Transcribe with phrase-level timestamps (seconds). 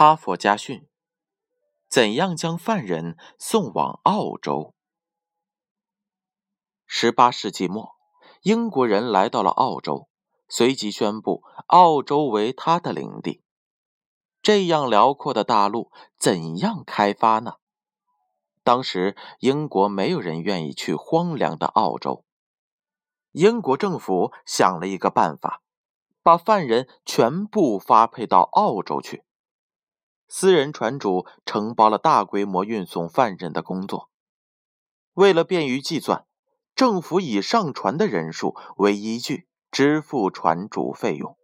[0.00, 0.88] 哈佛家训：
[1.86, 4.72] 怎样将犯人送往澳洲？
[6.86, 7.90] 十八世纪末，
[8.40, 10.08] 英国人来到了澳洲，
[10.48, 13.42] 随即宣布澳洲为他的领地。
[14.40, 17.56] 这样辽阔的大陆，怎样开发呢？
[18.64, 22.24] 当时英国没有人愿意去荒凉的澳洲。
[23.32, 25.60] 英国政府想了一个办法，
[26.22, 29.26] 把犯人全部发配到澳洲去。
[30.32, 34.10] 私人船主承包了大规模运送犯人的工作，
[35.14, 36.24] 为了便于计算。
[36.76, 41.36] 政府以上船的人数为依据支付船主费用。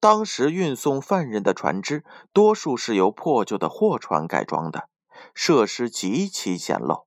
[0.00, 4.88] 当时运送犯人的船只多数是由破旧的货船改装的，
[5.32, 7.04] 设施极其简陋，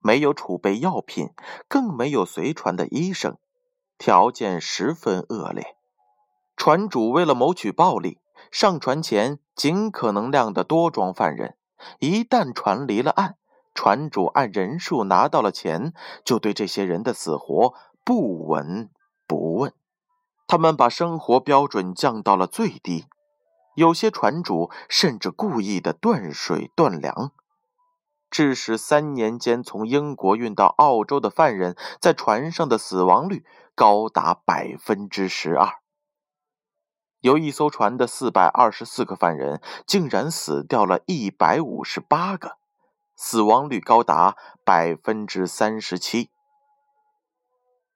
[0.00, 1.30] 没有储备药品，
[1.66, 3.38] 更没有随船的医生，
[3.96, 5.76] 条件十分恶劣。
[6.58, 8.20] 船主为了谋取暴利，
[8.52, 11.56] 上船前尽可能量的多装犯人，
[11.98, 13.34] 一旦船离了岸。
[13.74, 15.92] 船主按人数拿到了钱，
[16.24, 18.88] 就对这些人的死活不闻
[19.26, 19.72] 不问。
[20.46, 23.06] 他们把生活标准降到了最低，
[23.74, 27.32] 有些船主甚至故意的断水断粮，
[28.30, 35.68] 致使三年间从英国运到澳洲的犯人在船上的死亡率高达百分之十二。
[37.20, 42.56] 有一艘船的四百二十四个犯人，竟然死掉了一百五十八个。
[43.16, 46.30] 死亡率高达百分之三十七。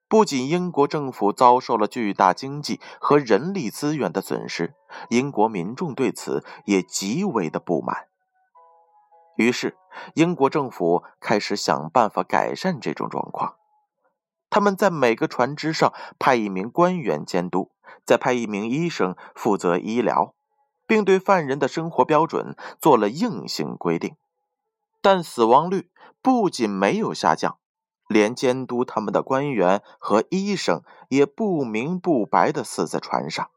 [0.09, 4.75] 不仅英国政府遭受了巨大经济和人力资源的损失，
[5.09, 8.09] 英国民众对此也极为的不满。
[9.37, 9.77] 于是，
[10.15, 13.55] 英国政府开始想办法改善这种状况。
[14.53, 17.71] 他们在每个船只上派一名官员监督，
[18.05, 20.35] 再派一名医生负责医疗，
[20.87, 24.15] 并对犯人的生活标准做了硬性规定。
[25.01, 25.89] 但死亡率
[26.21, 27.57] 不仅没有下降，
[28.07, 33.49] 连监督他们的官员和医生也不明不白地死在船上。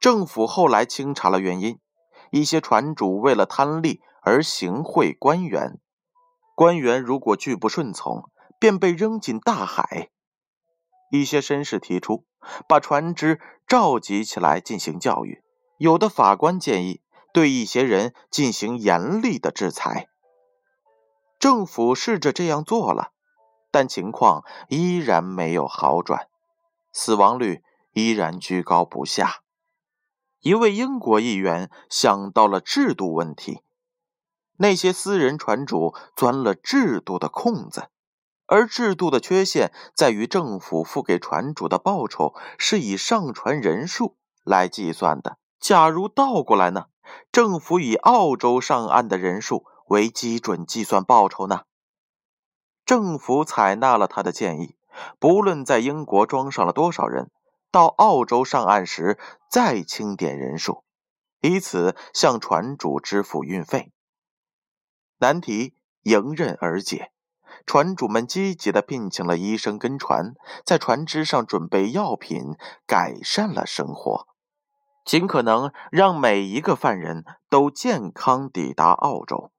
[0.00, 1.78] 政府后来清查了原因，
[2.32, 5.78] 一些船主为了贪利而行贿官员，
[6.56, 10.08] 官员如果拒不顺从，便被扔进大海。
[11.12, 12.24] 一些绅士提出
[12.66, 15.42] 把船只召集起来进行教育，
[15.76, 17.02] 有的法官建议
[17.34, 20.08] 对一些人进行严厉的制裁。
[21.38, 23.12] 政府试着这样做了，
[23.70, 26.28] 但情况依然没有好转，
[26.94, 27.62] 死亡率
[27.92, 29.42] 依然居高不下。
[30.40, 33.60] 一位英国议员想到了制度问题：
[34.56, 37.90] 那些私人船主钻了制度的空子，
[38.52, 45.38] 而制度的缺陷在于政府付给船主的报酬是以上船人数来计算的。
[45.58, 46.84] 假如倒过来呢？
[47.32, 49.64] 政府以澳洲上岸的人数。
[49.88, 51.64] 为基准计算报酬呢？
[52.86, 54.76] 政府采纳了他的建议，
[55.18, 57.30] 不论在英国装上了多少人，
[57.70, 59.18] 到澳洲上岸时
[59.50, 60.84] 再清点人数，
[61.42, 63.92] 以此向船主支付运费。
[65.18, 65.74] 难题
[66.04, 67.12] 迎刃而解，
[67.66, 74.26] 船主们积极的聘请了医生跟船，在船只上准备药品，改善了生活，
[75.04, 79.50] 尽可能让每一个犯人都健康抵达澳洲。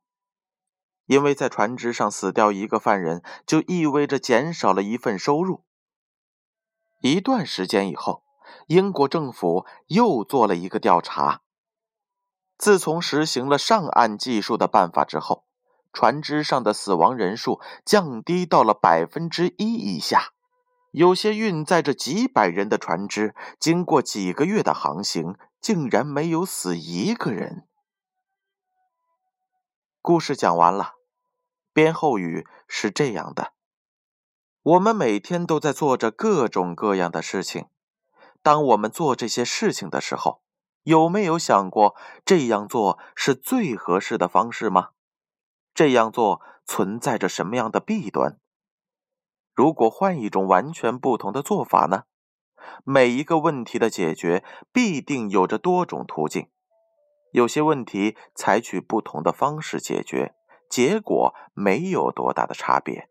[1.06, 5.66] 因为在船只上死掉一个犯人，就意味着减少了一份收入。
[7.02, 8.24] 一段时间以后，
[8.68, 11.42] 英国政府又做了一个调查。
[12.58, 15.44] 自从实行了上岸技术的办法之后，
[15.94, 20.34] 船只上的死亡人数降低到了百分之一以下。
[20.92, 27.68] 有些运载着几百人的船只，经过几个月的航行，竟然没有死一个人。
[30.02, 30.96] 故事讲完了，
[31.72, 33.54] 编后语是这样的：
[34.62, 37.68] 我们每天都在做着各种各样的事情。
[38.44, 40.42] 当我们做这些事情的时候，
[40.84, 44.90] 有没有想过这样做是最合适的方式吗？
[45.74, 48.38] 这样做存在着什么样的弊端？
[49.54, 52.04] 如果换一种完全不同的做法呢？
[52.86, 56.50] 每一个问题的解决必定有着多种途径。
[57.32, 60.34] 有些问题采取不同的方式解决，
[60.70, 63.10] 结果没有多大的差别；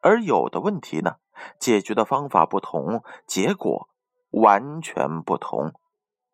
[0.00, 1.16] 而有的问题呢，
[1.58, 3.88] 解决的方法不同，结果
[4.30, 5.72] 完全不同。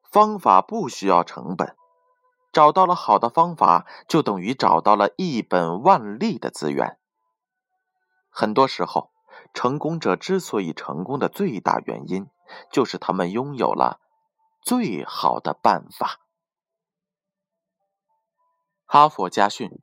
[0.02, 1.74] 方法不需要成本，
[2.52, 6.98] 找到了好的方法，就等于找到了一本万利的资源。
[8.28, 9.10] 很多时候，
[9.54, 12.28] 成功者之所以成功的最大原因，
[12.70, 14.00] 就是他们拥有了
[14.60, 16.20] 最好的办法。
[18.84, 19.80] 哈佛家训，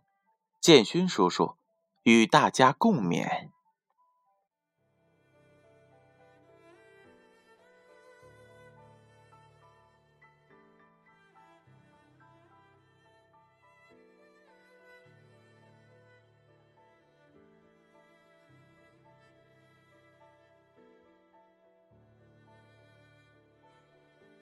[0.62, 1.58] 建勋叔叔
[2.04, 3.50] 与大家共勉。